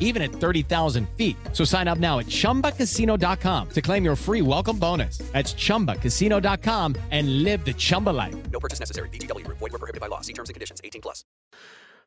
even 0.00 0.22
at 0.22 0.32
30,000 0.32 1.08
feet. 1.10 1.36
So 1.52 1.64
sign 1.64 1.86
up 1.86 1.98
now 1.98 2.18
at 2.18 2.26
chumbacasino.com 2.26 3.68
to 3.68 3.82
claim 3.82 4.04
your 4.04 4.16
free 4.16 4.42
welcome 4.42 4.78
bonus. 4.78 5.18
That's 5.32 5.54
chumbacasino.com 5.54 6.96
and 7.10 7.44
live 7.44 7.64
the 7.64 7.74
Chumba 7.74 8.10
life. 8.10 8.34
No 8.50 8.58
purchase 8.58 8.80
necessary. 8.80 9.10
VGW 9.10 9.44
Group. 9.44 9.58
Void 9.58 9.72
were 9.72 9.78
prohibited 9.78 10.00
by 10.00 10.08
law. 10.08 10.22
See 10.22 10.32
terms 10.32 10.48
and 10.48 10.54
conditions. 10.54 10.80
18 10.82 11.02
plus. 11.02 11.24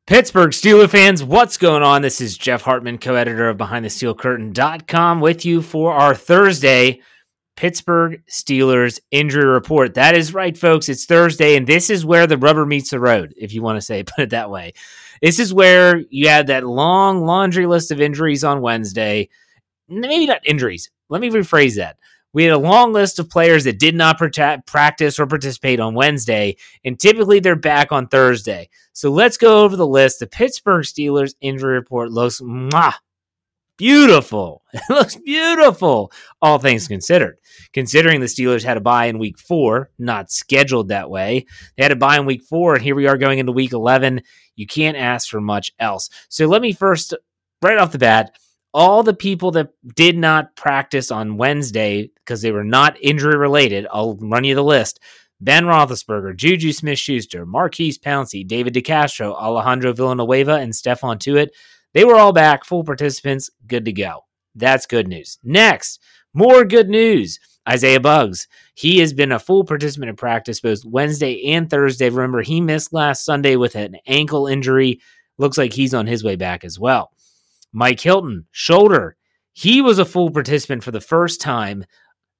Pittsburgh 0.07 0.49
Steelers 0.49 0.89
fans, 0.89 1.23
what's 1.23 1.57
going 1.57 1.83
on? 1.83 2.01
This 2.01 2.21
is 2.21 2.35
Jeff 2.35 2.63
Hartman, 2.63 2.97
co 2.97 3.13
editor 3.13 3.47
of 3.47 3.57
BehindTheSteelCurtain.com, 3.57 5.21
with 5.21 5.45
you 5.45 5.61
for 5.61 5.93
our 5.93 6.15
Thursday 6.15 7.01
Pittsburgh 7.55 8.23
Steelers 8.27 8.99
injury 9.11 9.45
report. 9.45 9.93
That 9.93 10.15
is 10.15 10.33
right, 10.33 10.57
folks. 10.57 10.89
It's 10.89 11.05
Thursday, 11.05 11.55
and 11.55 11.67
this 11.67 11.91
is 11.91 12.03
where 12.03 12.25
the 12.25 12.37
rubber 12.37 12.65
meets 12.65 12.89
the 12.89 12.99
road, 12.99 13.33
if 13.37 13.53
you 13.53 13.61
want 13.61 13.77
to 13.77 13.81
say, 13.81 14.03
put 14.15 14.19
it 14.19 14.29
that 14.31 14.49
way. 14.49 14.73
This 15.21 15.39
is 15.39 15.53
where 15.53 16.01
you 16.09 16.27
had 16.27 16.47
that 16.47 16.65
long 16.65 17.25
laundry 17.25 17.67
list 17.67 17.91
of 17.91 18.01
injuries 18.01 18.43
on 18.43 18.61
Wednesday. 18.61 19.29
Maybe 19.87 20.25
not 20.25 20.45
injuries. 20.45 20.89
Let 21.09 21.21
me 21.21 21.29
rephrase 21.29 21.75
that. 21.75 21.97
We 22.33 22.45
had 22.45 22.53
a 22.53 22.57
long 22.57 22.93
list 22.93 23.19
of 23.19 23.29
players 23.29 23.65
that 23.65 23.77
did 23.77 23.93
not 23.93 24.17
prota- 24.17 24.65
practice 24.65 25.19
or 25.19 25.27
participate 25.27 25.81
on 25.81 25.95
Wednesday, 25.95 26.55
and 26.85 26.97
typically 26.97 27.39
they're 27.39 27.57
back 27.57 27.91
on 27.91 28.07
Thursday. 28.07 28.69
So 28.93 29.11
let's 29.11 29.37
go 29.37 29.63
over 29.63 29.75
the 29.75 29.87
list. 29.87 30.19
The 30.19 30.27
Pittsburgh 30.27 30.85
Steelers 30.85 31.35
injury 31.41 31.73
report 31.73 32.11
looks 32.11 32.39
mwah, 32.39 32.93
beautiful. 33.81 34.61
It 34.73 34.81
looks 34.89 35.17
beautiful, 35.17 36.13
all 36.41 36.59
things 36.59 36.87
considered. 36.87 37.37
Considering 37.73 38.19
the 38.19 38.27
Steelers 38.27 38.63
had 38.63 38.77
a 38.77 38.81
bye 38.81 39.05
in 39.05 39.19
week 39.19 39.37
four, 39.37 39.89
not 39.97 40.31
scheduled 40.31 40.89
that 40.89 41.09
way. 41.09 41.45
They 41.75 41.83
had 41.83 41.91
a 41.91 41.97
bye 41.97 42.17
in 42.17 42.25
week 42.25 42.43
four, 42.43 42.75
and 42.75 42.83
here 42.83 42.95
we 42.95 43.07
are 43.07 43.17
going 43.17 43.39
into 43.39 43.51
week 43.51 43.73
11. 43.73 44.21
You 44.55 44.67
can't 44.67 44.95
ask 44.95 45.27
for 45.27 45.41
much 45.41 45.73
else. 45.79 46.09
So 46.29 46.45
let 46.45 46.61
me 46.61 46.71
first, 46.71 47.13
right 47.61 47.77
off 47.77 47.91
the 47.91 47.97
bat, 47.97 48.37
all 48.73 49.03
the 49.03 49.13
people 49.13 49.51
that 49.51 49.71
did 49.95 50.17
not 50.17 50.55
practice 50.55 51.11
on 51.11 51.37
Wednesday 51.37 52.11
because 52.15 52.41
they 52.41 52.51
were 52.51 52.63
not 52.63 53.01
injury 53.01 53.35
related, 53.35 53.87
I'll 53.91 54.15
run 54.15 54.43
you 54.43 54.55
the 54.55 54.63
list. 54.63 54.99
Ben 55.41 55.65
Roethlisberger, 55.65 56.35
Juju 56.35 56.71
Smith 56.71 56.99
Schuster, 56.99 57.45
Maurkice 57.47 57.97
Pouncey, 57.97 58.47
David 58.47 58.75
DeCastro, 58.75 59.33
Alejandro 59.35 59.91
Villanueva, 59.91 60.53
and 60.53 60.71
Stephon 60.71 61.17
Tuitt. 61.17 61.49
They 61.93 62.05
were 62.05 62.15
all 62.15 62.33
back, 62.33 62.63
full 62.63 62.83
participants, 62.83 63.49
good 63.67 63.85
to 63.85 63.91
go. 63.91 64.25
That's 64.55 64.85
good 64.85 65.07
news. 65.07 65.37
Next, 65.43 65.99
more 66.33 66.65
good 66.65 66.89
news. 66.89 67.39
Isaiah 67.67 67.99
Buggs. 67.99 68.47
He 68.73 68.99
has 68.99 69.13
been 69.13 69.31
a 69.31 69.39
full 69.39 69.63
participant 69.63 70.09
in 70.09 70.15
practice 70.15 70.59
both 70.59 70.83
Wednesday 70.83 71.53
and 71.53 71.69
Thursday. 71.69 72.09
Remember, 72.09 72.41
he 72.41 72.59
missed 72.59 72.91
last 72.91 73.23
Sunday 73.23 73.55
with 73.55 73.75
an 73.75 73.97
ankle 74.07 74.47
injury. 74.47 74.99
Looks 75.37 75.57
like 75.57 75.73
he's 75.73 75.93
on 75.93 76.07
his 76.07 76.23
way 76.23 76.35
back 76.35 76.63
as 76.63 76.79
well. 76.79 77.11
Mike 77.71 77.99
Hilton, 77.99 78.45
shoulder. 78.51 79.15
He 79.53 79.81
was 79.81 79.99
a 79.99 80.05
full 80.05 80.31
participant 80.31 80.83
for 80.83 80.91
the 80.91 81.01
first 81.01 81.41
time 81.41 81.85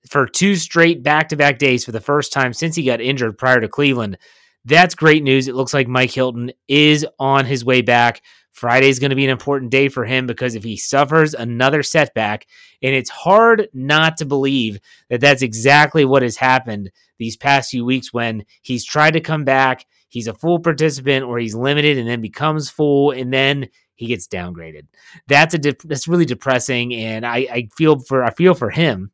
for 0.09 0.25
two 0.25 0.55
straight 0.55 1.03
back 1.03 1.29
to 1.29 1.35
back 1.35 1.59
days 1.59 1.85
for 1.85 1.91
the 1.91 2.01
first 2.01 2.33
time 2.33 2.53
since 2.53 2.75
he 2.75 2.83
got 2.83 3.01
injured 3.01 3.37
prior 3.37 3.61
to 3.61 3.67
Cleveland. 3.67 4.17
That's 4.65 4.95
great 4.95 5.23
news. 5.23 5.47
It 5.47 5.55
looks 5.55 5.73
like 5.73 5.87
Mike 5.87 6.11
Hilton 6.11 6.51
is 6.67 7.05
on 7.19 7.45
his 7.45 7.65
way 7.65 7.81
back. 7.81 8.21
Friday 8.51 8.89
is 8.89 8.99
going 8.99 9.09
to 9.09 9.15
be 9.15 9.23
an 9.23 9.31
important 9.31 9.71
day 9.71 9.89
for 9.89 10.05
him 10.05 10.27
because 10.27 10.55
if 10.55 10.63
he 10.63 10.77
suffers 10.77 11.33
another 11.33 11.83
setback, 11.83 12.47
and 12.81 12.93
it's 12.93 13.09
hard 13.09 13.69
not 13.73 14.17
to 14.17 14.25
believe 14.25 14.79
that 15.09 15.21
that's 15.21 15.41
exactly 15.41 16.05
what 16.05 16.23
has 16.23 16.35
happened 16.35 16.91
these 17.17 17.37
past 17.37 17.71
few 17.71 17.85
weeks 17.85 18.13
when 18.13 18.45
he's 18.61 18.83
tried 18.83 19.11
to 19.11 19.21
come 19.21 19.45
back, 19.45 19.85
he's 20.09 20.27
a 20.27 20.33
full 20.33 20.59
participant 20.59 21.23
or 21.23 21.39
he's 21.39 21.55
limited 21.55 21.97
and 21.97 22.07
then 22.07 22.21
becomes 22.21 22.69
full 22.69 23.11
and 23.11 23.33
then 23.33 23.69
he 24.01 24.07
gets 24.07 24.27
downgraded. 24.27 24.87
That's 25.27 25.53
a 25.53 25.59
de- 25.59 25.75
that's 25.83 26.07
really 26.07 26.25
depressing, 26.25 26.93
and 26.95 27.25
I, 27.25 27.37
I 27.51 27.69
feel 27.77 27.99
for 27.99 28.23
I 28.23 28.31
feel 28.31 28.55
for 28.55 28.71
him. 28.71 29.11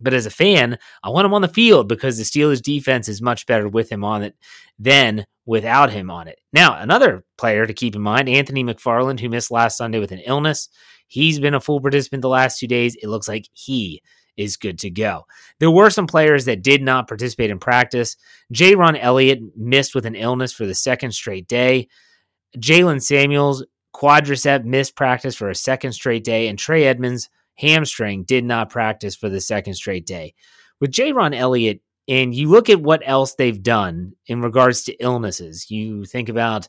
But 0.00 0.14
as 0.14 0.26
a 0.26 0.30
fan, 0.30 0.78
I 1.02 1.10
want 1.10 1.26
him 1.26 1.34
on 1.34 1.42
the 1.42 1.48
field 1.48 1.88
because 1.88 2.16
the 2.16 2.24
Steelers 2.24 2.62
defense 2.62 3.08
is 3.08 3.20
much 3.20 3.46
better 3.46 3.68
with 3.68 3.90
him 3.90 4.04
on 4.04 4.22
it 4.22 4.34
than 4.78 5.26
without 5.46 5.90
him 5.90 6.10
on 6.10 6.28
it. 6.28 6.38
Now, 6.52 6.80
another 6.80 7.24
player 7.36 7.66
to 7.66 7.74
keep 7.74 7.94
in 7.94 8.02
mind, 8.02 8.28
Anthony 8.28 8.64
McFarland, 8.64 9.20
who 9.20 9.28
missed 9.28 9.50
last 9.50 9.76
Sunday 9.76 9.98
with 9.98 10.12
an 10.12 10.20
illness. 10.20 10.68
He's 11.06 11.40
been 11.40 11.54
a 11.54 11.60
full 11.60 11.80
participant 11.80 12.22
the 12.22 12.28
last 12.28 12.58
two 12.58 12.68
days. 12.68 12.96
It 12.96 13.08
looks 13.08 13.28
like 13.28 13.48
he 13.52 14.00
is 14.36 14.56
good 14.56 14.78
to 14.78 14.90
go. 14.90 15.26
There 15.58 15.70
were 15.70 15.90
some 15.90 16.06
players 16.06 16.44
that 16.44 16.62
did 16.62 16.82
not 16.82 17.08
participate 17.08 17.50
in 17.50 17.58
practice. 17.58 18.16
Ron 18.58 18.96
Elliott 18.96 19.40
missed 19.56 19.94
with 19.94 20.06
an 20.06 20.14
illness 20.14 20.52
for 20.52 20.66
the 20.66 20.74
second 20.74 21.12
straight 21.12 21.48
day. 21.48 21.88
Jaylen 22.56 23.02
Samuels, 23.02 23.64
quadricep, 23.94 24.64
missed 24.64 24.96
practice 24.96 25.34
for 25.34 25.50
a 25.50 25.54
second 25.54 25.92
straight 25.92 26.24
day. 26.24 26.48
And 26.48 26.58
Trey 26.58 26.84
Edmunds, 26.84 27.28
hamstring, 27.60 28.24
did 28.24 28.44
not 28.44 28.70
practice 28.70 29.14
for 29.14 29.28
the 29.28 29.40
second 29.40 29.74
straight 29.74 30.06
day. 30.06 30.34
With 30.80 30.98
Ron 30.98 31.34
Elliott, 31.34 31.82
and 32.08 32.34
you 32.34 32.48
look 32.48 32.70
at 32.70 32.80
what 32.80 33.02
else 33.04 33.34
they've 33.34 33.62
done 33.62 34.14
in 34.26 34.40
regards 34.40 34.82
to 34.84 34.94
illnesses, 34.94 35.70
you 35.70 36.04
think 36.04 36.28
about 36.28 36.68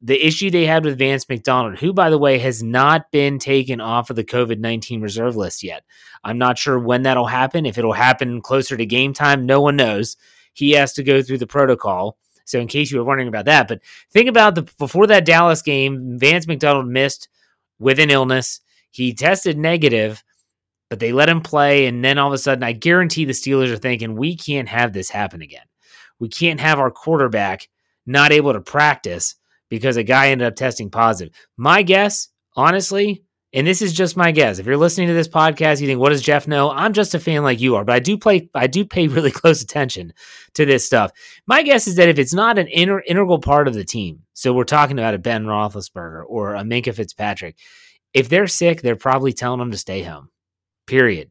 the 0.00 0.24
issue 0.24 0.50
they 0.50 0.64
had 0.64 0.84
with 0.84 0.98
Vance 0.98 1.28
McDonald, 1.28 1.78
who, 1.78 1.92
by 1.92 2.08
the 2.08 2.18
way, 2.18 2.38
has 2.38 2.62
not 2.62 3.10
been 3.10 3.38
taken 3.38 3.80
off 3.80 4.10
of 4.10 4.16
the 4.16 4.24
COVID 4.24 4.60
19 4.60 5.00
reserve 5.00 5.36
list 5.36 5.62
yet. 5.62 5.84
I'm 6.22 6.38
not 6.38 6.58
sure 6.58 6.78
when 6.78 7.02
that'll 7.02 7.26
happen. 7.26 7.66
If 7.66 7.78
it'll 7.78 7.92
happen 7.92 8.40
closer 8.40 8.76
to 8.76 8.86
game 8.86 9.12
time, 9.12 9.44
no 9.44 9.60
one 9.60 9.76
knows. 9.76 10.16
He 10.52 10.72
has 10.72 10.92
to 10.94 11.02
go 11.02 11.22
through 11.22 11.38
the 11.38 11.46
protocol. 11.46 12.16
So, 12.44 12.60
in 12.60 12.68
case 12.68 12.90
you 12.90 12.98
were 12.98 13.04
wondering 13.04 13.28
about 13.28 13.44
that, 13.46 13.68
but 13.68 13.80
think 14.10 14.28
about 14.28 14.54
the 14.54 14.62
before 14.78 15.06
that 15.08 15.26
Dallas 15.26 15.62
game, 15.62 16.18
Vance 16.18 16.46
McDonald 16.46 16.88
missed 16.88 17.28
with 17.78 17.98
an 17.98 18.10
illness. 18.10 18.60
He 18.90 19.12
tested 19.12 19.58
negative, 19.58 20.22
but 20.90 21.00
they 21.00 21.12
let 21.12 21.28
him 21.28 21.40
play. 21.40 21.86
And 21.86 22.04
then 22.04 22.18
all 22.18 22.28
of 22.28 22.34
a 22.34 22.38
sudden, 22.38 22.64
I 22.64 22.72
guarantee 22.72 23.24
the 23.24 23.32
Steelers 23.32 23.70
are 23.70 23.76
thinking, 23.76 24.16
we 24.16 24.36
can't 24.36 24.68
have 24.68 24.92
this 24.92 25.10
happen 25.10 25.42
again. 25.42 25.64
We 26.18 26.28
can't 26.28 26.60
have 26.60 26.78
our 26.78 26.90
quarterback 26.90 27.68
not 28.06 28.32
able 28.32 28.52
to 28.52 28.60
practice 28.60 29.36
because 29.68 29.96
a 29.96 30.02
guy 30.02 30.30
ended 30.30 30.46
up 30.46 30.56
testing 30.56 30.90
positive. 30.90 31.34
My 31.56 31.82
guess, 31.82 32.28
honestly, 32.56 33.22
and 33.52 33.66
this 33.66 33.80
is 33.80 33.92
just 33.92 34.16
my 34.16 34.30
guess. 34.30 34.58
If 34.58 34.66
you're 34.66 34.76
listening 34.76 35.08
to 35.08 35.14
this 35.14 35.28
podcast, 35.28 35.80
you 35.80 35.86
think, 35.86 36.00
"What 36.00 36.10
does 36.10 36.20
Jeff 36.20 36.46
know?" 36.46 36.70
I'm 36.70 36.92
just 36.92 37.14
a 37.14 37.18
fan 37.18 37.42
like 37.42 37.60
you 37.60 37.76
are, 37.76 37.84
but 37.84 37.94
I 37.94 37.98
do 37.98 38.18
play, 38.18 38.50
I 38.54 38.66
do 38.66 38.84
pay 38.84 39.08
really 39.08 39.30
close 39.30 39.62
attention 39.62 40.12
to 40.54 40.66
this 40.66 40.84
stuff. 40.84 41.12
My 41.46 41.62
guess 41.62 41.86
is 41.86 41.96
that 41.96 42.08
if 42.08 42.18
it's 42.18 42.34
not 42.34 42.58
an 42.58 42.68
inter- 42.68 43.02
integral 43.06 43.38
part 43.38 43.68
of 43.68 43.74
the 43.74 43.84
team, 43.84 44.20
so 44.34 44.52
we're 44.52 44.64
talking 44.64 44.98
about 44.98 45.14
a 45.14 45.18
Ben 45.18 45.44
Roethlisberger 45.44 46.24
or 46.26 46.54
a 46.54 46.62
Minkah 46.62 46.94
Fitzpatrick, 46.94 47.56
if 48.12 48.28
they're 48.28 48.46
sick, 48.46 48.82
they're 48.82 48.96
probably 48.96 49.32
telling 49.32 49.60
them 49.60 49.70
to 49.70 49.78
stay 49.78 50.02
home. 50.02 50.28
Period. 50.88 51.30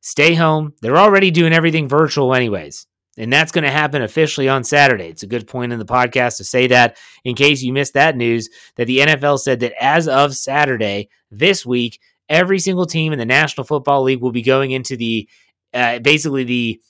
Stay 0.00 0.34
home. 0.34 0.72
They're 0.80 0.96
already 0.96 1.30
doing 1.30 1.52
everything 1.52 1.88
virtual, 1.88 2.34
anyways. 2.34 2.86
And 3.18 3.30
that's 3.30 3.52
going 3.52 3.64
to 3.64 3.70
happen 3.70 4.00
officially 4.00 4.48
on 4.48 4.64
Saturday. 4.64 5.08
It's 5.08 5.22
a 5.22 5.26
good 5.26 5.46
point 5.46 5.72
in 5.72 5.78
the 5.78 5.84
podcast 5.84 6.38
to 6.38 6.44
say 6.44 6.68
that 6.68 6.96
in 7.24 7.34
case 7.34 7.62
you 7.62 7.72
missed 7.72 7.94
that 7.94 8.16
news 8.16 8.48
that 8.76 8.86
the 8.86 9.00
NFL 9.00 9.38
said 9.38 9.60
that 9.60 9.74
as 9.78 10.08
of 10.08 10.34
Saturday 10.34 11.10
this 11.30 11.66
week, 11.66 12.00
every 12.28 12.58
single 12.58 12.86
team 12.86 13.12
in 13.12 13.18
the 13.18 13.26
National 13.26 13.64
Football 13.64 14.04
League 14.04 14.22
will 14.22 14.32
be 14.32 14.42
going 14.42 14.70
into 14.70 14.96
the 14.96 15.28
uh, 15.74 15.98
basically 15.98 16.44
the 16.44 16.80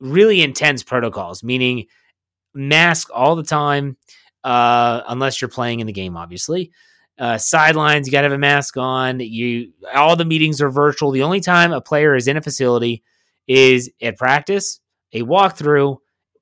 really 0.00 0.42
intense 0.42 0.82
protocols, 0.82 1.42
meaning 1.42 1.86
mask 2.54 3.08
all 3.14 3.36
the 3.36 3.42
time, 3.42 3.96
uh, 4.44 5.02
unless 5.08 5.40
you're 5.40 5.48
playing 5.48 5.80
in 5.80 5.86
the 5.86 5.92
game, 5.92 6.16
obviously. 6.16 6.72
Uh, 7.22 7.38
sidelines, 7.38 8.08
you 8.08 8.10
got 8.10 8.22
to 8.22 8.24
have 8.24 8.32
a 8.32 8.38
mask 8.38 8.76
on. 8.76 9.20
You 9.20 9.72
all 9.94 10.16
the 10.16 10.24
meetings 10.24 10.60
are 10.60 10.70
virtual. 10.70 11.12
The 11.12 11.22
only 11.22 11.40
time 11.40 11.72
a 11.72 11.80
player 11.80 12.16
is 12.16 12.26
in 12.26 12.36
a 12.36 12.42
facility 12.42 13.04
is 13.46 13.88
at 14.02 14.18
practice 14.18 14.80
a 15.12 15.22
walkthrough, 15.22 15.98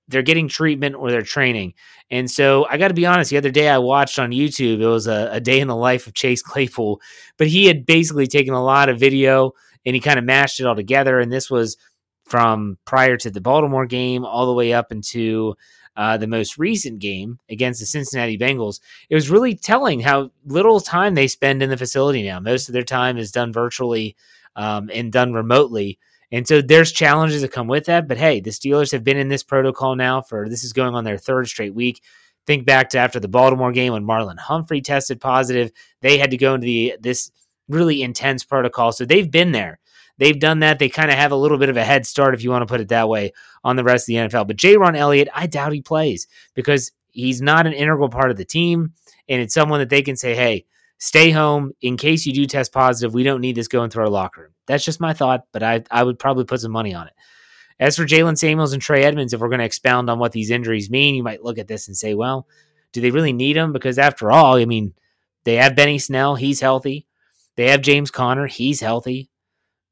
they're 0.09 0.23
getting 0.23 0.49
treatment 0.49 0.97
or 0.97 1.11
they're 1.11 1.23
training. 1.23 1.75
And 2.11 2.31
so 2.31 2.67
I 2.69 2.79
got 2.79 2.89
to 2.89 2.95
be 2.95 3.07
honest, 3.07 3.31
the 3.31 3.37
other 3.37 3.51
day 3.51 3.69
I 3.69 3.79
watched 3.79 4.19
on 4.19 4.31
YouTube, 4.31 4.81
it 4.81 4.87
was 4.87 5.07
a, 5.07 5.29
a, 5.33 5.41
day 5.41 5.61
in 5.61 5.69
the 5.69 5.77
life 5.77 6.07
of 6.07 6.15
Chase 6.15 6.43
Claypool, 6.43 7.01
but 7.37 7.47
he 7.47 7.67
had 7.67 7.87
basically 7.87 8.27
taken 8.27 8.55
a 8.55 8.65
lot 8.65 8.89
of 8.89 8.99
video 8.99 9.53
and 9.85 9.95
he 9.95 10.01
kind 10.01 10.19
of 10.19 10.25
mashed 10.25 10.61
it 10.61 10.67
all 10.67 10.75
together. 10.75 11.21
And 11.21 11.33
this 11.33 11.51
was 11.51 11.77
from 12.25 12.79
prior 12.85 13.17
to 13.19 13.31
the 13.31 13.41
Baltimore 13.41 13.87
game 13.87 14.25
all 14.25 14.47
the 14.47 14.55
way 14.55 14.73
up 14.73 14.93
into 14.93 15.55
uh, 15.97 16.17
the 16.17 16.27
most 16.27 16.59
recent 16.59 16.99
game 16.99 17.39
against 17.49 17.81
the 17.81 17.87
Cincinnati 17.87 18.39
Bengals. 18.39 18.81
It 19.09 19.15
was 19.15 19.31
really 19.31 19.55
telling 19.55 20.01
how 20.01 20.31
little 20.47 20.81
time 20.81 21.15
they 21.15 21.29
spend 21.29 21.63
in 21.63 21.71
the 21.71 21.77
facility 21.77 22.23
now. 22.23 22.41
Most 22.41 22.69
of 22.69 22.73
their 22.73 22.83
time 22.83 23.19
is 23.19 23.33
done 23.33 23.53
virtually 23.53 24.17
um, 24.57 24.91
and 24.93 25.13
done 25.13 25.33
remotely. 25.33 25.99
And 26.33 26.47
so 26.47 26.63
there's 26.63 26.93
challenges 26.93 27.43
that 27.43 27.53
come 27.53 27.67
with 27.67 27.87
that. 27.87 28.07
But 28.07 28.19
hey, 28.19 28.41
the 28.41 28.51
Steelers 28.51 28.93
have 28.93 29.05
been 29.05 29.17
in 29.17 29.29
this 29.29 29.43
protocol 29.43 29.97
now 29.97 30.23
for 30.23 30.49
this 30.49 30.63
is 30.63 30.73
going 30.73 30.95
on 30.95 31.05
their 31.05 31.19
third 31.19 31.49
straight 31.49 31.75
week. 31.75 32.03
Think 32.47 32.67
back 32.67 32.91
to 32.91 32.99
after 32.99 33.21
the 33.21 33.29
Baltimore 33.29 33.73
game 33.73 33.93
when 33.93 34.05
Marlon 34.05 34.39
Humphrey 34.39 34.81
tested 34.81 35.21
positive. 35.21 35.73
They 36.01 36.19
had 36.19 36.31
to 36.31 36.37
go 36.37 36.55
into 36.55 36.67
the 36.67 36.97
this 37.01 37.31
really 37.69 38.03
intense 38.03 38.45
protocol. 38.45 38.93
So 38.93 39.05
they've 39.05 39.31
been 39.31 39.53
there. 39.53 39.80
They've 40.21 40.39
done 40.39 40.59
that. 40.59 40.79
They 40.79 40.91
kind 40.91 41.11
of 41.11 41.17
have 41.17 41.33
a 41.33 41.37
little 41.37 41.57
bit 41.57 41.71
of 41.71 41.79
a 41.79 41.83
head 41.83 42.07
start, 42.07 42.35
if 42.35 42.45
you 42.45 42.51
want 42.51 42.61
to 42.61 42.67
put 42.67 42.83
it 42.83 42.89
that 42.89 43.09
way, 43.09 43.33
on 43.65 43.77
the 43.77 43.85
rest 43.85 44.03
of 44.03 44.07
the 44.09 44.15
NFL. 44.17 44.47
But 44.47 44.59
Jayrone 44.59 44.95
Elliott, 44.95 45.29
I 45.35 45.47
doubt 45.47 45.73
he 45.73 45.81
plays 45.81 46.27
because 46.55 46.93
he's 47.09 47.41
not 47.41 47.67
an 47.67 47.73
integral 47.73 48.11
part 48.11 48.31
of 48.31 48.37
the 48.37 48.45
team. 48.45 48.93
And 49.31 49.41
it's 49.41 49.55
someone 49.55 49.81
that 49.81 49.89
they 49.89 50.03
can 50.03 50.17
say, 50.17 50.35
hey, 50.35 50.67
stay 50.99 51.31
home 51.31 51.73
in 51.81 51.97
case 51.97 52.27
you 52.27 52.35
do 52.35 52.45
test 52.45 52.71
positive. 52.71 53.15
We 53.15 53.23
don't 53.23 53.41
need 53.41 53.55
this 53.55 53.67
going 53.67 53.89
through 53.89 54.05
our 54.05 54.11
locker 54.11 54.43
room. 54.43 54.51
That's 54.67 54.85
just 54.85 55.01
my 55.01 55.15
thought, 55.15 55.47
but 55.53 55.63
I, 55.63 55.85
I 55.91 56.03
would 56.03 56.19
probably 56.19 56.45
put 56.45 56.61
some 56.61 56.71
money 56.71 56.93
on 56.93 57.07
it. 57.07 57.15
As 57.79 57.97
for 57.97 58.05
Jaylen 58.05 58.37
Samuels 58.37 58.75
and 58.75 58.83
Trey 58.83 59.05
Edmunds, 59.05 59.33
if 59.33 59.41
we're 59.41 59.49
going 59.49 59.61
to 59.61 59.65
expound 59.65 60.11
on 60.11 60.19
what 60.19 60.33
these 60.33 60.51
injuries 60.51 60.91
mean, 60.91 61.15
you 61.15 61.23
might 61.23 61.43
look 61.43 61.57
at 61.57 61.67
this 61.67 61.89
and 61.89 61.97
say, 61.97 62.13
well, 62.13 62.47
do 62.93 63.01
they 63.01 63.11
really 63.11 63.33
need 63.33 63.57
them? 63.57 63.73
Because 63.73 63.99
after 63.99 64.31
all, 64.31 64.57
I 64.57 64.67
mean, 64.67 64.93
they 65.45 65.57
have 65.57 65.75
Benny 65.75 65.99
Snell, 65.99 66.35
he's 66.35 66.61
healthy. 66.61 67.07
They 67.57 67.71
have 67.71 67.81
James 67.81 68.11
Conner, 68.11 68.47
he's 68.47 68.83
healthy. 68.83 69.30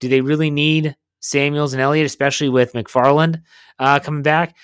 Do 0.00 0.09
they 0.09 0.21
really 0.21 0.50
need 0.50 0.97
Samuels 1.21 1.73
and 1.73 1.83
Elliott, 1.83 2.06
especially 2.06 2.49
with 2.49 2.73
McFarland 2.73 3.43
uh, 3.79 4.00
coming 4.00 4.23
back? 4.23 4.56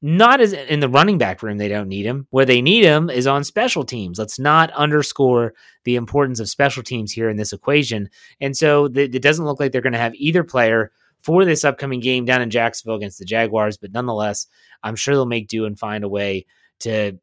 Not 0.00 0.40
as 0.40 0.52
in 0.52 0.78
the 0.78 0.88
running 0.88 1.18
back 1.18 1.42
room, 1.42 1.58
they 1.58 1.66
don't 1.66 1.88
need 1.88 2.06
him. 2.06 2.28
Where 2.30 2.44
they 2.44 2.62
need 2.62 2.84
him 2.84 3.10
is 3.10 3.26
on 3.26 3.42
special 3.42 3.84
teams. 3.84 4.18
Let's 4.18 4.38
not 4.38 4.70
underscore 4.72 5.54
the 5.84 5.96
importance 5.96 6.38
of 6.38 6.48
special 6.48 6.84
teams 6.84 7.10
here 7.10 7.28
in 7.28 7.36
this 7.36 7.52
equation. 7.52 8.08
And 8.40 8.56
so 8.56 8.86
th- 8.86 9.12
it 9.12 9.22
doesn't 9.22 9.44
look 9.44 9.58
like 9.58 9.72
they're 9.72 9.80
going 9.80 9.92
to 9.94 9.98
have 9.98 10.14
either 10.14 10.44
player 10.44 10.92
for 11.20 11.44
this 11.44 11.64
upcoming 11.64 11.98
game 11.98 12.24
down 12.24 12.42
in 12.42 12.50
Jacksonville 12.50 12.94
against 12.94 13.18
the 13.18 13.24
Jaguars. 13.24 13.76
But 13.76 13.92
nonetheless, 13.92 14.46
I'm 14.84 14.94
sure 14.94 15.14
they'll 15.14 15.26
make 15.26 15.48
do 15.48 15.64
and 15.64 15.76
find 15.76 16.04
a 16.04 16.08
way 16.08 16.46
to 16.80 17.18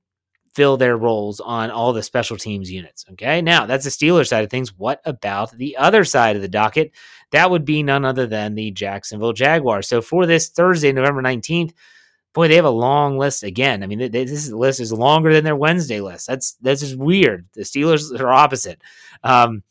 fill 0.55 0.77
their 0.77 0.95
roles 0.95 1.41
on 1.41 1.69
all 1.69 1.91
the 1.91 2.01
special 2.01 2.37
teams 2.37 2.71
units. 2.71 3.05
Okay. 3.11 3.41
Now 3.41 3.65
that's 3.65 3.83
the 3.83 3.89
Steelers 3.89 4.29
side 4.29 4.43
of 4.43 4.49
things. 4.49 4.73
What 4.77 5.01
about 5.05 5.51
the 5.51 5.75
other 5.77 6.05
side 6.05 6.37
of 6.37 6.41
the 6.41 6.47
docket? 6.47 6.91
That 7.31 7.51
would 7.51 7.65
be 7.65 7.83
none 7.83 8.05
other 8.05 8.25
than 8.25 8.55
the 8.55 8.71
Jacksonville 8.71 9.33
Jaguars. 9.33 9.87
So 9.87 10.01
for 10.01 10.25
this 10.25 10.49
Thursday, 10.49 10.93
November 10.93 11.21
19th, 11.21 11.73
boy, 12.33 12.47
they 12.47 12.55
have 12.55 12.65
a 12.65 12.69
long 12.69 13.17
list 13.17 13.43
again. 13.43 13.83
I 13.83 13.87
mean, 13.87 14.11
this 14.11 14.49
list 14.49 14.79
is 14.79 14.93
longer 14.93 15.33
than 15.33 15.43
their 15.43 15.55
Wednesday 15.55 15.99
list. 15.99 16.27
That's 16.27 16.53
that's 16.61 16.81
just 16.81 16.97
weird. 16.97 17.47
The 17.53 17.61
Steelers 17.61 18.17
are 18.17 18.31
opposite. 18.31 18.81
Um, 19.23 19.61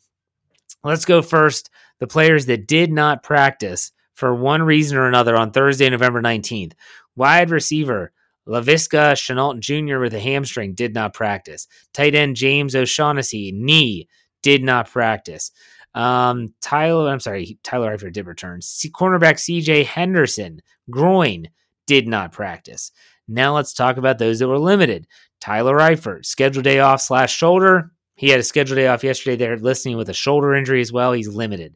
let's 0.83 1.05
go 1.05 1.21
first. 1.21 1.71
The 1.99 2.07
players 2.07 2.45
that 2.45 2.67
did 2.67 2.91
not 2.91 3.23
practice 3.23 3.91
for 4.13 4.35
one 4.35 4.61
reason 4.61 4.97
or 4.97 5.07
another 5.07 5.35
on 5.35 5.51
Thursday, 5.51 5.89
November 5.89 6.21
19th. 6.21 6.73
Wide 7.15 7.49
receiver 7.49 8.11
Laviska 8.47 9.13
Shenault 9.13 9.59
Jr. 9.59 9.99
with 9.99 10.13
a 10.13 10.19
hamstring 10.19 10.73
did 10.73 10.93
not 10.93 11.13
practice. 11.13 11.67
Tight 11.93 12.15
end 12.15 12.35
James 12.35 12.75
O'Shaughnessy, 12.75 13.51
knee, 13.51 14.07
did 14.41 14.63
not 14.63 14.89
practice. 14.89 15.51
Um, 15.95 16.53
Tyler, 16.61 17.09
I'm 17.09 17.19
sorry, 17.19 17.57
Tyler 17.63 17.97
Eifert 17.97 18.13
did 18.13 18.27
return. 18.27 18.61
C- 18.61 18.91
cornerback 18.91 19.35
CJ 19.35 19.85
Henderson, 19.85 20.61
groin, 20.89 21.47
did 21.87 22.07
not 22.07 22.31
practice. 22.31 22.91
Now 23.27 23.55
let's 23.55 23.73
talk 23.73 23.97
about 23.97 24.19
those 24.19 24.39
that 24.39 24.47
were 24.47 24.59
limited. 24.59 25.07
Tyler 25.39 25.77
Eifert, 25.77 26.25
scheduled 26.25 26.65
day 26.65 26.79
off 26.79 27.01
slash 27.01 27.35
shoulder. 27.35 27.91
He 28.15 28.29
had 28.29 28.39
a 28.39 28.43
scheduled 28.43 28.77
day 28.77 28.87
off 28.87 29.03
yesterday. 29.03 29.35
They're 29.35 29.57
listening 29.57 29.97
with 29.97 30.09
a 30.09 30.13
shoulder 30.13 30.53
injury 30.53 30.81
as 30.81 30.91
well. 30.91 31.13
He's 31.13 31.27
limited. 31.27 31.75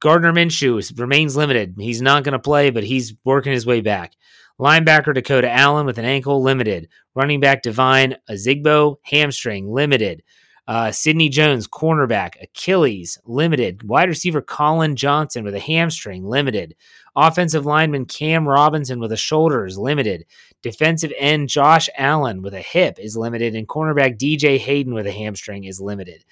Gardner 0.00 0.32
Minshew 0.32 0.98
remains 0.98 1.36
limited. 1.36 1.74
He's 1.78 2.00
not 2.00 2.24
going 2.24 2.32
to 2.32 2.38
play, 2.38 2.70
but 2.70 2.84
he's 2.84 3.14
working 3.24 3.52
his 3.52 3.66
way 3.66 3.80
back. 3.80 4.14
Linebacker 4.60 5.14
Dakota 5.14 5.50
Allen 5.50 5.86
with 5.86 5.96
an 5.96 6.04
ankle 6.04 6.42
limited. 6.42 6.86
Running 7.14 7.40
back 7.40 7.62
Devine 7.62 8.16
Ozigbo, 8.28 8.96
hamstring 9.04 9.72
limited. 9.72 10.22
Uh, 10.68 10.92
Sidney 10.92 11.30
Jones, 11.30 11.66
cornerback, 11.66 12.32
Achilles, 12.42 13.18
limited. 13.24 13.82
Wide 13.82 14.10
receiver 14.10 14.42
Collin 14.42 14.96
Johnson 14.96 15.44
with 15.44 15.54
a 15.54 15.58
hamstring, 15.58 16.26
limited. 16.26 16.76
Offensive 17.16 17.64
lineman 17.64 18.04
Cam 18.04 18.46
Robinson 18.46 19.00
with 19.00 19.12
a 19.12 19.16
shoulder 19.16 19.64
is 19.64 19.78
limited. 19.78 20.26
Defensive 20.62 21.12
end 21.16 21.48
Josh 21.48 21.88
Allen 21.96 22.42
with 22.42 22.52
a 22.52 22.60
hip 22.60 22.98
is 23.00 23.16
limited. 23.16 23.54
And 23.54 23.66
cornerback 23.66 24.18
DJ 24.18 24.58
Hayden 24.58 24.92
with 24.92 25.06
a 25.06 25.12
hamstring 25.12 25.64
is 25.64 25.80
limited. 25.80 26.22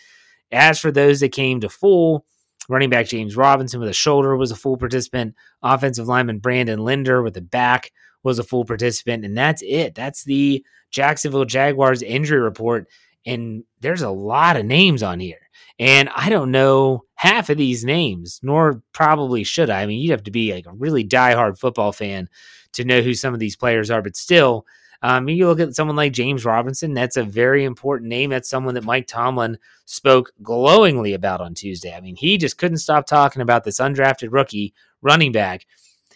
As 0.52 0.78
for 0.78 0.92
those 0.92 1.20
that 1.20 1.32
came 1.32 1.60
to 1.60 1.70
full, 1.70 2.26
running 2.68 2.90
back 2.90 3.06
James 3.06 3.36
Robinson 3.36 3.80
with 3.80 3.88
a 3.88 3.94
shoulder 3.94 4.36
was 4.36 4.50
a 4.50 4.56
full 4.56 4.76
participant. 4.76 5.34
Offensive 5.62 6.06
lineman 6.06 6.38
Brandon 6.38 6.78
Linder 6.78 7.22
with 7.22 7.36
a 7.36 7.40
back 7.42 7.90
was 8.22 8.38
a 8.38 8.44
full 8.44 8.64
participant. 8.64 9.24
And 9.24 9.36
that's 9.36 9.62
it. 9.62 9.94
That's 9.94 10.24
the 10.24 10.64
Jacksonville 10.90 11.44
Jaguars 11.44 12.02
injury 12.02 12.40
report. 12.40 12.88
And 13.26 13.64
there's 13.80 14.02
a 14.02 14.10
lot 14.10 14.56
of 14.56 14.66
names 14.66 15.02
on 15.02 15.20
here. 15.20 15.48
And 15.78 16.08
I 16.14 16.28
don't 16.28 16.50
know 16.50 17.04
half 17.14 17.50
of 17.50 17.56
these 17.56 17.84
names, 17.84 18.40
nor 18.42 18.82
probably 18.92 19.44
should 19.44 19.70
I. 19.70 19.82
I 19.82 19.86
mean, 19.86 20.00
you'd 20.00 20.10
have 20.10 20.24
to 20.24 20.30
be 20.30 20.52
like 20.52 20.66
a 20.66 20.72
really 20.72 21.04
diehard 21.06 21.58
football 21.58 21.92
fan 21.92 22.28
to 22.72 22.84
know 22.84 23.00
who 23.00 23.14
some 23.14 23.32
of 23.32 23.40
these 23.40 23.56
players 23.56 23.90
are. 23.90 24.02
But 24.02 24.16
still, 24.16 24.66
um, 25.02 25.28
you 25.28 25.46
look 25.46 25.60
at 25.60 25.74
someone 25.74 25.96
like 25.96 26.12
James 26.12 26.44
Robinson, 26.44 26.92
that's 26.92 27.16
a 27.16 27.22
very 27.22 27.64
important 27.64 28.08
name. 28.08 28.30
That's 28.30 28.50
someone 28.50 28.74
that 28.74 28.84
Mike 28.84 29.06
Tomlin 29.06 29.58
spoke 29.84 30.32
glowingly 30.42 31.14
about 31.14 31.40
on 31.40 31.54
Tuesday. 31.54 31.94
I 31.94 32.00
mean, 32.00 32.16
he 32.16 32.36
just 32.36 32.58
couldn't 32.58 32.78
stop 32.78 33.06
talking 33.06 33.42
about 33.42 33.64
this 33.64 33.78
undrafted 33.78 34.32
rookie 34.32 34.74
running 35.00 35.30
back. 35.30 35.66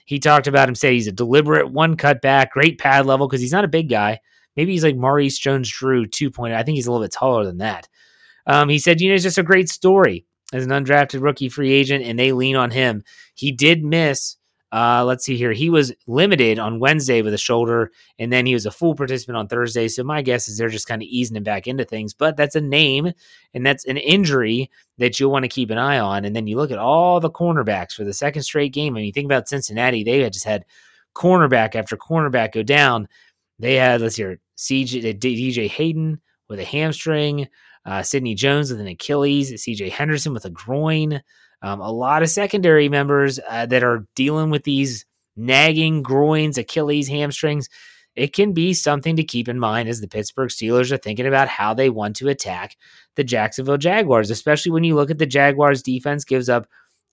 He 0.04 0.18
talked 0.18 0.48
about 0.48 0.68
him, 0.68 0.74
say 0.74 0.94
he's 0.94 1.06
a 1.06 1.12
deliberate 1.12 1.70
one 1.70 1.96
cut 1.96 2.20
back, 2.20 2.52
great 2.52 2.78
pad 2.78 3.06
level 3.06 3.28
because 3.28 3.40
he's 3.40 3.52
not 3.52 3.64
a 3.64 3.68
big 3.68 3.88
guy. 3.88 4.20
Maybe 4.56 4.72
he's 4.72 4.84
like 4.84 4.96
Maurice 4.96 5.38
Jones 5.38 5.70
Drew 5.70 6.06
2.0. 6.06 6.52
I 6.52 6.62
think 6.62 6.74
he's 6.74 6.86
a 6.86 6.92
little 6.92 7.04
bit 7.04 7.12
taller 7.12 7.44
than 7.44 7.58
that. 7.58 7.88
Um, 8.46 8.68
he 8.68 8.78
said, 8.78 9.00
you 9.00 9.08
know, 9.08 9.14
it's 9.14 9.22
just 9.22 9.38
a 9.38 9.44
great 9.44 9.68
story 9.68 10.26
as 10.52 10.64
an 10.64 10.70
undrafted 10.70 11.22
rookie 11.22 11.48
free 11.48 11.72
agent, 11.72 12.04
and 12.04 12.18
they 12.18 12.32
lean 12.32 12.56
on 12.56 12.70
him. 12.70 13.04
He 13.34 13.52
did 13.52 13.84
miss. 13.84 14.36
Uh, 14.72 15.04
let's 15.04 15.24
see 15.24 15.36
here. 15.36 15.52
He 15.52 15.68
was 15.68 15.92
limited 16.06 16.58
on 16.58 16.80
Wednesday 16.80 17.20
with 17.20 17.34
a 17.34 17.38
shoulder, 17.38 17.92
and 18.18 18.32
then 18.32 18.46
he 18.46 18.54
was 18.54 18.64
a 18.64 18.70
full 18.70 18.94
participant 18.94 19.36
on 19.36 19.46
Thursday. 19.46 19.86
So 19.86 20.02
my 20.02 20.22
guess 20.22 20.48
is 20.48 20.56
they're 20.56 20.70
just 20.70 20.88
kind 20.88 21.02
of 21.02 21.08
easing 21.08 21.36
him 21.36 21.42
back 21.42 21.66
into 21.66 21.84
things. 21.84 22.14
But 22.14 22.38
that's 22.38 22.56
a 22.56 22.60
name, 22.60 23.12
and 23.52 23.66
that's 23.66 23.84
an 23.84 23.98
injury 23.98 24.70
that 24.96 25.20
you'll 25.20 25.30
want 25.30 25.44
to 25.44 25.48
keep 25.48 25.70
an 25.70 25.76
eye 25.76 25.98
on. 25.98 26.24
And 26.24 26.34
then 26.34 26.46
you 26.46 26.56
look 26.56 26.70
at 26.70 26.78
all 26.78 27.20
the 27.20 27.30
cornerbacks 27.30 27.92
for 27.92 28.04
the 28.04 28.14
second 28.14 28.42
straight 28.42 28.72
game. 28.72 28.94
I 28.94 28.96
mean, 28.96 29.06
you 29.06 29.12
think 29.12 29.26
about 29.26 29.46
Cincinnati; 29.46 30.04
they 30.04 30.20
had 30.20 30.32
just 30.32 30.46
had 30.46 30.64
cornerback 31.14 31.74
after 31.74 31.96
cornerback 31.96 32.52
go 32.52 32.62
down. 32.62 33.08
They 33.58 33.74
had, 33.74 34.00
let's 34.00 34.16
hear, 34.16 34.38
CJ, 34.56 35.18
DJ 35.20 35.68
Hayden 35.68 36.20
with 36.48 36.58
a 36.58 36.64
hamstring, 36.64 37.46
uh, 37.84 38.02
Sidney 38.02 38.34
Jones 38.34 38.70
with 38.70 38.80
an 38.80 38.86
Achilles, 38.86 39.52
CJ 39.52 39.90
Henderson 39.90 40.32
with 40.32 40.44
a 40.44 40.50
groin. 40.50 41.22
Um, 41.62 41.80
a 41.80 41.90
lot 41.90 42.22
of 42.22 42.30
secondary 42.30 42.88
members 42.88 43.38
uh, 43.48 43.66
that 43.66 43.84
are 43.84 44.06
dealing 44.14 44.50
with 44.50 44.64
these 44.64 45.06
nagging 45.36 46.02
groins, 46.02 46.58
Achilles, 46.58 47.08
hamstrings. 47.08 47.68
It 48.14 48.34
can 48.34 48.52
be 48.52 48.74
something 48.74 49.16
to 49.16 49.24
keep 49.24 49.48
in 49.48 49.58
mind 49.58 49.88
as 49.88 50.00
the 50.00 50.08
Pittsburgh 50.08 50.50
Steelers 50.50 50.92
are 50.92 50.98
thinking 50.98 51.26
about 51.26 51.48
how 51.48 51.72
they 51.72 51.88
want 51.88 52.16
to 52.16 52.28
attack 52.28 52.76
the 53.16 53.24
Jacksonville 53.24 53.78
Jaguars, 53.78 54.30
especially 54.30 54.72
when 54.72 54.84
you 54.84 54.94
look 54.94 55.10
at 55.10 55.18
the 55.18 55.26
Jaguars 55.26 55.82
defense 55.82 56.24
gives 56.24 56.48
up 56.48 56.66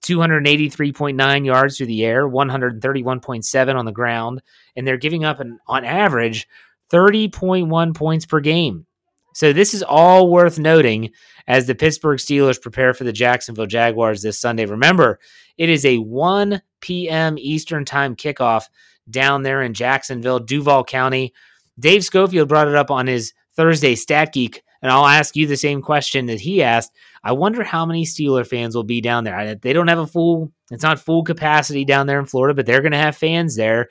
283.9 0.04 1.46
yards 1.46 1.76
through 1.76 1.86
the 1.86 2.04
air, 2.04 2.28
131.7 2.28 3.74
on 3.74 3.84
the 3.84 3.92
ground, 3.92 4.42
and 4.76 4.86
they're 4.86 4.96
giving 4.96 5.24
up 5.24 5.40
an, 5.40 5.58
on 5.66 5.84
average 5.84 6.46
30.1 6.90 7.94
points 7.94 8.26
per 8.26 8.40
game. 8.40 8.86
So 9.32 9.52
this 9.52 9.74
is 9.74 9.82
all 9.82 10.30
worth 10.30 10.58
noting 10.58 11.10
as 11.46 11.66
the 11.66 11.74
Pittsburgh 11.74 12.18
Steelers 12.18 12.60
prepare 12.60 12.94
for 12.94 13.04
the 13.04 13.12
Jacksonville 13.12 13.66
Jaguars 13.66 14.22
this 14.22 14.38
Sunday. 14.38 14.66
Remember, 14.66 15.18
it 15.58 15.68
is 15.68 15.84
a 15.84 15.98
1 15.98 16.62
p.m. 16.80 17.36
Eastern 17.38 17.84
Time 17.84 18.16
kickoff 18.16 18.64
down 19.08 19.42
there 19.42 19.62
in 19.62 19.74
Jacksonville, 19.74 20.38
Duval 20.38 20.84
County. 20.84 21.32
Dave 21.78 22.04
Schofield 22.04 22.48
brought 22.48 22.68
it 22.68 22.74
up 22.74 22.90
on 22.90 23.06
his 23.06 23.32
Thursday 23.56 23.94
Stat 23.94 24.32
Geek, 24.32 24.62
and 24.82 24.90
I'll 24.90 25.06
ask 25.06 25.36
you 25.36 25.46
the 25.46 25.56
same 25.56 25.82
question 25.82 26.26
that 26.26 26.40
he 26.40 26.62
asked. 26.62 26.92
I 27.22 27.32
wonder 27.32 27.64
how 27.64 27.84
many 27.84 28.04
Steeler 28.04 28.46
fans 28.46 28.74
will 28.74 28.84
be 28.84 29.00
down 29.00 29.24
there. 29.24 29.54
They 29.54 29.72
don't 29.72 29.88
have 29.88 29.98
a 29.98 30.06
full, 30.06 30.52
it's 30.70 30.82
not 30.82 31.00
full 31.00 31.24
capacity 31.24 31.84
down 31.84 32.06
there 32.06 32.18
in 32.18 32.26
Florida, 32.26 32.54
but 32.54 32.66
they're 32.66 32.82
going 32.82 32.92
to 32.92 32.98
have 32.98 33.16
fans 33.16 33.56
there. 33.56 33.88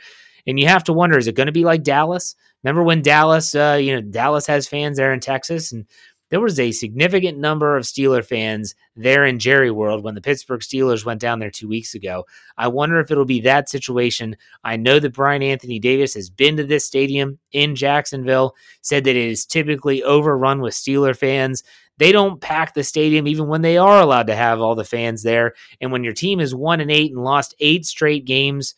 And 0.50 0.60
you 0.60 0.68
have 0.68 0.84
to 0.86 0.94
wonder, 0.94 1.15
is 1.15 1.27
it 1.27 1.36
going 1.36 1.46
to 1.46 1.53
be 1.53 1.63
like 1.63 1.84
Dallas? 1.84 2.36
Remember 2.63 2.82
when 2.82 3.03
Dallas, 3.03 3.53
uh, 3.53 3.77
you 3.79 3.94
know, 3.94 4.01
Dallas 4.01 4.48
has 4.48 4.68
fans 4.68 4.98
there 4.98 5.13
in 5.13 5.20
Texas, 5.20 5.72
and 5.72 5.86
there 6.32 6.39
was 6.39 6.60
a 6.60 6.72
significant 6.72 7.38
number 7.38 7.77
of 7.77 7.84
Steeler 7.84 8.25
fans 8.25 8.74
there 8.96 9.25
in 9.25 9.38
Jerry 9.38 9.70
World 9.70 10.03
when 10.03 10.15
the 10.15 10.22
Pittsburgh 10.22 10.62
Steelers 10.62 11.06
went 11.06 11.22
down 11.22 11.38
there 11.38 11.51
two 11.51 11.68
weeks 11.68 11.94
ago. 11.94 12.25
I 12.58 12.68
wonder 12.68 13.00
if 13.00 13.12
it'll 13.12 13.25
be 13.25 13.41
that 13.41 13.70
situation. 13.70 14.38
I 14.63 14.75
know 14.75 15.00
that 15.00 15.13
Bryan 15.13 15.44
Anthony 15.44 15.77
Davis 15.77 16.15
has 16.15 16.32
been 16.32 16.58
to 16.58 16.63
this 16.63 16.84
stadium 16.84 17.38
in 17.51 17.75
Jacksonville, 17.75 18.56
said 18.82 19.03
that 19.03 19.15
it 19.15 19.29
is 19.29 19.46
typically 19.46 20.01
overrun 20.01 20.62
with 20.62 20.74
Steeler 20.74 21.15
fans. 21.15 21.63
They 21.98 22.12
don't 22.12 22.41
pack 22.41 22.74
the 22.74 22.84
stadium 22.84 23.27
even 23.27 23.48
when 23.48 23.62
they 23.62 23.77
are 23.77 24.01
allowed 24.01 24.27
to 24.27 24.36
have 24.36 24.62
all 24.62 24.74
the 24.74 24.84
fans 24.84 25.22
there. 25.22 25.53
And 25.79 25.91
when 25.91 26.03
your 26.03 26.13
team 26.13 26.39
is 26.39 26.56
one 26.56 26.82
and 26.82 26.89
eight 26.89 27.12
and 27.12 27.24
lost 27.24 27.53
eight 27.60 27.86
straight 27.86 28.25
games, 28.25 28.74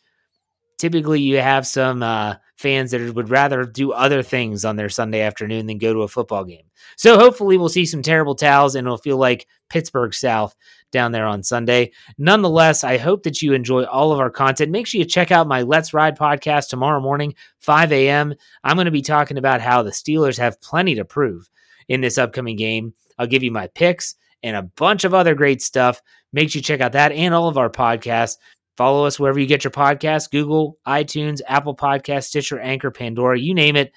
typically 0.78 1.20
you 1.20 1.38
have 1.38 1.66
some 1.66 2.02
uh, 2.02 2.36
fans 2.56 2.90
that 2.90 3.14
would 3.14 3.30
rather 3.30 3.64
do 3.64 3.92
other 3.92 4.22
things 4.22 4.64
on 4.64 4.76
their 4.76 4.88
Sunday 4.88 5.20
afternoon 5.20 5.66
than 5.66 5.78
go 5.78 5.92
to 5.92 6.02
a 6.02 6.08
football 6.08 6.44
game. 6.44 6.64
So 6.96 7.18
hopefully 7.18 7.56
we'll 7.56 7.68
see 7.68 7.86
some 7.86 8.02
terrible 8.02 8.34
towels 8.34 8.74
and 8.74 8.86
it'll 8.86 8.98
feel 8.98 9.16
like 9.16 9.46
Pittsburgh 9.68 10.14
South 10.14 10.54
down 10.90 11.12
there 11.12 11.26
on 11.26 11.42
Sunday. 11.42 11.92
Nonetheless, 12.18 12.84
I 12.84 12.98
hope 12.98 13.22
that 13.24 13.42
you 13.42 13.52
enjoy 13.54 13.84
all 13.84 14.12
of 14.12 14.20
our 14.20 14.30
content. 14.30 14.70
Make 14.70 14.86
sure 14.86 14.98
you 14.98 15.04
check 15.04 15.30
out 15.30 15.48
my 15.48 15.62
Let's 15.62 15.94
Ride 15.94 16.18
podcast 16.18 16.68
tomorrow 16.68 17.00
morning, 17.00 17.34
5 17.60 17.92
a.m. 17.92 18.34
I'm 18.62 18.76
going 18.76 18.84
to 18.84 18.90
be 18.90 19.02
talking 19.02 19.38
about 19.38 19.60
how 19.60 19.82
the 19.82 19.90
Steelers 19.90 20.38
have 20.38 20.60
plenty 20.60 20.94
to 20.96 21.04
prove 21.04 21.48
in 21.88 22.00
this 22.00 22.18
upcoming 22.18 22.56
game. 22.56 22.94
I'll 23.18 23.26
give 23.26 23.42
you 23.42 23.50
my 23.50 23.66
picks 23.68 24.14
and 24.42 24.56
a 24.56 24.62
bunch 24.62 25.04
of 25.04 25.14
other 25.14 25.34
great 25.34 25.62
stuff. 25.62 26.00
Make 26.32 26.50
sure 26.50 26.58
you 26.58 26.62
check 26.62 26.80
out 26.80 26.92
that 26.92 27.12
and 27.12 27.34
all 27.34 27.48
of 27.48 27.58
our 27.58 27.70
podcasts. 27.70 28.36
Follow 28.76 29.04
us 29.04 29.20
wherever 29.20 29.38
you 29.38 29.46
get 29.46 29.64
your 29.64 29.70
podcasts 29.70 30.30
Google, 30.30 30.78
iTunes, 30.86 31.40
Apple 31.46 31.76
Podcast, 31.76 32.24
Stitcher, 32.24 32.58
Anchor, 32.58 32.90
Pandora, 32.90 33.38
you 33.38 33.54
name 33.54 33.76
it. 33.76 33.92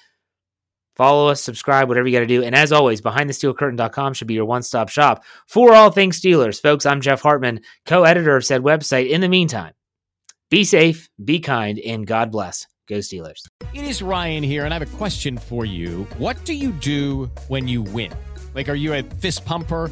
Follow 0.95 1.27
us, 1.27 1.41
subscribe, 1.41 1.89
whatever 1.89 2.07
you 2.07 2.13
got 2.13 2.21
to 2.21 2.25
do. 2.25 2.43
And 2.43 2.55
as 2.55 2.71
always, 2.71 3.01
behindthesteelcurtain.com 3.01 4.13
should 4.13 4.27
be 4.27 4.33
your 4.33 4.45
one 4.45 4.63
stop 4.63 4.87
shop 4.89 5.25
for 5.47 5.73
all 5.73 5.91
things 5.91 6.21
Steelers. 6.21 6.61
Folks, 6.61 6.85
I'm 6.85 7.01
Jeff 7.01 7.21
Hartman, 7.21 7.61
co 7.85 8.03
editor 8.03 8.35
of 8.35 8.45
said 8.45 8.61
website. 8.61 9.09
In 9.09 9.19
the 9.19 9.27
meantime, 9.27 9.73
be 10.49 10.63
safe, 10.63 11.09
be 11.23 11.39
kind, 11.39 11.79
and 11.79 12.07
God 12.07 12.31
bless. 12.31 12.65
Go 12.87 12.97
Steelers. 12.97 13.41
It 13.73 13.83
is 13.83 14.01
Ryan 14.01 14.43
here, 14.43 14.63
and 14.63 14.73
I 14.73 14.77
have 14.77 14.87
a 14.87 14.97
question 14.97 15.37
for 15.37 15.65
you. 15.65 16.07
What 16.17 16.43
do 16.45 16.53
you 16.53 16.71
do 16.71 17.31
when 17.47 17.67
you 17.67 17.81
win? 17.81 18.13
Like, 18.53 18.69
are 18.69 18.75
you 18.75 18.93
a 18.93 19.03
fist 19.03 19.43
pumper? 19.43 19.91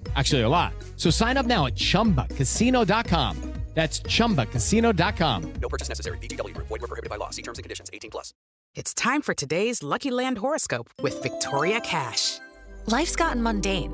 Actually, 0.15 0.41
a 0.41 0.49
lot. 0.49 0.73
So 0.97 1.09
sign 1.09 1.37
up 1.37 1.45
now 1.45 1.67
at 1.67 1.75
chumbacasino.com. 1.75 3.51
That's 3.73 4.01
chumbacasino.com. 4.01 5.53
No 5.61 5.69
purchase 5.69 5.87
necessary. 5.87 6.17
VGW. 6.17 6.55
Void 6.57 6.81
were 6.81 6.87
prohibited 6.87 7.09
by 7.09 7.15
law. 7.15 7.29
See 7.29 7.41
terms 7.41 7.57
and 7.57 7.63
conditions. 7.63 7.89
18 7.93 8.11
plus. 8.11 8.33
It's 8.75 8.93
time 8.93 9.21
for 9.21 9.33
today's 9.33 9.81
Lucky 9.81 10.11
Land 10.11 10.37
horoscope 10.39 10.89
with 11.01 11.21
Victoria 11.23 11.79
Cash. 11.79 12.39
Life's 12.87 13.15
gotten 13.15 13.41
mundane, 13.43 13.93